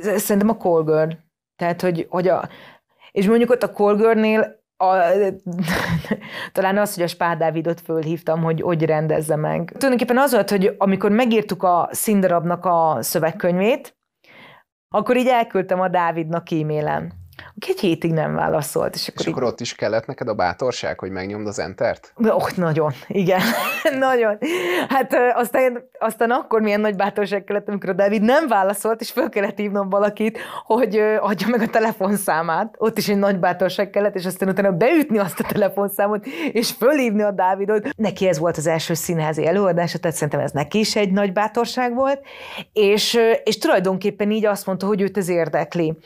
[0.00, 1.10] Szerintem a Call Girl.
[1.56, 2.48] Tehát, hogy, hogy a,
[3.18, 4.94] és mondjuk ott a Call Girl-nél a,
[6.52, 9.72] talán az, hogy a Spád Dávidot fölhívtam, hogy hogy rendezze meg.
[9.72, 13.96] Tulajdonképpen az volt, hogy amikor megírtuk a színdarabnak a szövegkönyvét,
[14.94, 17.12] akkor így elküldtem a Dávidnak e-mailen
[17.56, 18.94] aki egy hétig nem válaszolt.
[18.94, 19.48] És akkor, és akkor így...
[19.48, 22.12] ott is kellett neked a bátorság, hogy megnyomd az entert?
[22.16, 23.40] Oh, nagyon, igen,
[23.98, 24.38] nagyon.
[24.88, 29.28] Hát aztán, aztán akkor milyen nagy bátorság kellett, amikor a David nem válaszolt, és föl
[29.28, 32.74] kellett hívnom valakit, hogy adja meg a telefonszámát.
[32.78, 37.22] Ott is egy nagy bátorság kellett, és aztán utána beütni azt a telefonszámot, és fölhívni
[37.22, 37.88] a Dávidot.
[37.96, 41.94] Neki ez volt az első színházi előadása, tehát szerintem ez neki is egy nagy bátorság
[41.94, 42.20] volt,
[42.72, 45.96] és, és tulajdonképpen így azt mondta, hogy őt ez érdekli.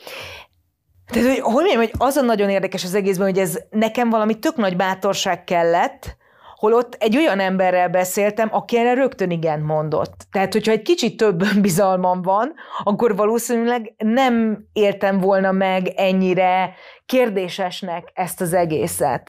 [1.13, 4.39] Tehát, hogy, hogy mondjam, hogy az a nagyon érdekes az egészben, hogy ez nekem valami
[4.39, 6.17] tök nagy bátorság kellett,
[6.55, 10.25] holott egy olyan emberrel beszéltem, aki erre rögtön igen mondott.
[10.31, 18.11] Tehát, hogyha egy kicsit több bizalmam van, akkor valószínűleg nem éltem volna meg ennyire kérdésesnek
[18.13, 19.31] ezt az egészet.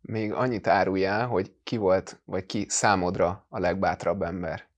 [0.00, 4.68] Még annyit áruljál, hogy ki volt, vagy ki számodra a legbátrabb ember?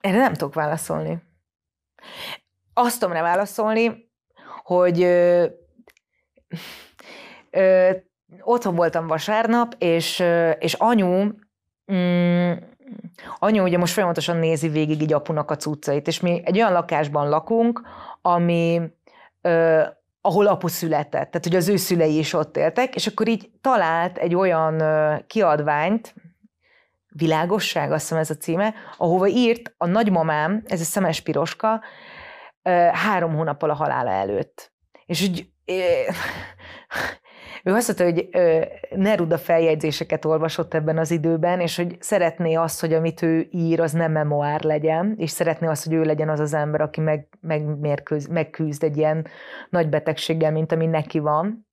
[0.00, 1.27] Erre nem tudok válaszolni.
[2.74, 4.10] Azt tudom rá válaszolni,
[4.62, 5.46] hogy ö,
[7.50, 7.90] ö,
[8.40, 11.24] otthon voltam vasárnap, és, ö, és anyu,
[11.92, 12.52] mm,
[13.38, 17.28] anyu ugye most folyamatosan nézi végig így apunak a cuccait, és mi egy olyan lakásban
[17.28, 17.82] lakunk,
[18.22, 18.80] ami
[19.40, 19.82] ö,
[20.20, 24.18] ahol apu született, tehát hogy az ő szülei is ott éltek, és akkor így talált
[24.18, 24.82] egy olyan
[25.26, 26.14] kiadványt,
[27.08, 31.80] Világosság, azt hiszem ez a címe, ahova írt a nagymamám, ez a szemes piroska,
[32.92, 34.72] három hónappal a halála előtt.
[35.06, 35.48] És úgy,
[37.64, 38.28] ő azt mondta, hogy
[38.90, 43.92] Neruda feljegyzéseket olvasott ebben az időben, és hogy szeretné azt, hogy amit ő ír, az
[43.92, 48.26] nem memoár legyen, és szeretné azt, hogy ő legyen az az ember, aki meg, megmérkőz,
[48.26, 49.26] megküzd egy ilyen
[49.70, 51.66] nagy betegséggel, mint ami neki van.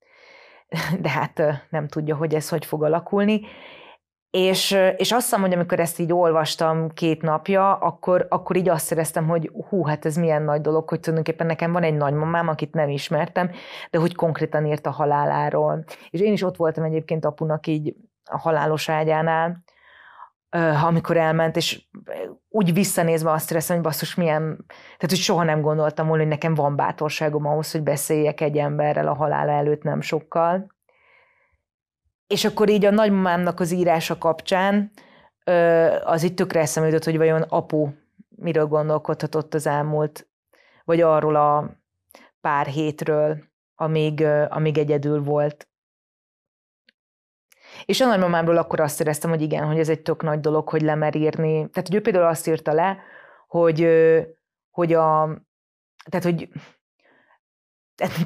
[1.02, 3.42] De hát nem tudja, hogy ez hogy fog alakulni.
[4.36, 8.92] És, és azt hiszem, hogy amikor ezt így olvastam két napja, akkor, akkor így azt
[8.92, 12.74] éreztem, hogy hú, hát ez milyen nagy dolog, hogy tulajdonképpen nekem van egy nagymamám, akit
[12.74, 13.52] nem ismertem,
[13.90, 15.84] de hogy konkrétan írt a haláláról.
[16.10, 17.96] És én is ott voltam egyébként apunak így
[18.26, 19.64] a halálos ágyánál,
[20.86, 21.88] amikor elment, és
[22.50, 26.54] úgy visszanézve azt éreztem, hogy basszus milyen, tehát hogy soha nem gondoltam volna, hogy nekem
[26.54, 30.75] van bátorságom ahhoz, hogy beszéljek egy emberrel a halála előtt nem sokkal
[32.28, 34.92] és akkor így a nagymamámnak az írása kapcsán
[36.04, 37.90] az itt tökre eszembe jutott, hogy vajon apu
[38.30, 40.28] miről gondolkodhatott az elmúlt,
[40.84, 41.76] vagy arról a
[42.42, 43.44] pár hétről,
[43.76, 45.68] amíg, amíg egyedül volt.
[47.86, 50.82] És a nagymamámról akkor azt éreztem, hogy igen, hogy ez egy tök nagy dolog, hogy
[50.82, 51.52] lemer írni.
[51.52, 52.98] Tehát, hogy ő például azt írta le,
[53.48, 53.88] hogy,
[54.70, 55.38] hogy a,
[56.10, 56.50] tehát, hogy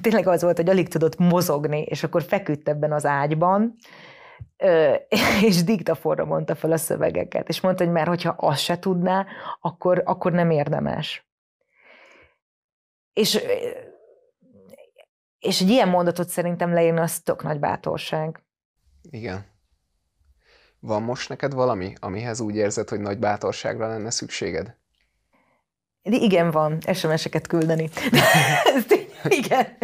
[0.02, 3.76] tényleg az volt, hogy alig tudott mozogni, és akkor feküdt ebben az ágyban,
[5.48, 9.26] és diktaforra mondta fel a szövegeket, és mondta, hogy már hogyha azt se tudná,
[9.62, 11.28] akkor, akkor nem érdemes.
[13.14, 13.40] És,
[15.40, 18.44] és egy ilyen mondatot szerintem leírni, az tök nagy bátorság.
[19.10, 19.46] Igen.
[20.80, 24.78] Van most neked valami, amihez úgy érzed, hogy nagy bátorságra lenne szükséged?
[26.02, 26.78] Igen, van.
[26.94, 27.90] SMS-eket küldeni.
[29.40, 29.78] Igen.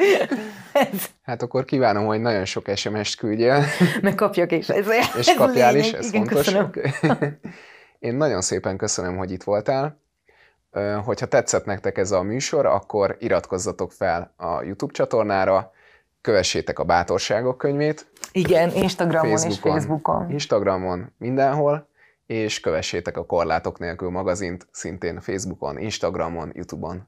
[0.73, 1.05] Ez.
[1.23, 3.63] Hát akkor kívánom, hogy nagyon sok SMS-t küldjél.
[4.01, 4.69] Meg kapjak is.
[4.69, 5.87] Ez, és ez kapjál lényeg.
[5.87, 6.55] is, ez Igen, fontos.
[7.99, 9.99] Én nagyon szépen köszönöm, hogy itt voltál.
[11.03, 15.71] Hogyha tetszett nektek ez a műsor, akkor iratkozzatok fel a YouTube csatornára,
[16.21, 18.07] kövessétek a Bátorságok könyvét.
[18.31, 20.31] Igen, Instagramon Facebookon, és Facebookon.
[20.31, 21.87] Instagramon, mindenhol,
[22.25, 27.07] és kövessétek a Korlátok nélkül magazint, szintén Facebookon, Instagramon, YouTube-on.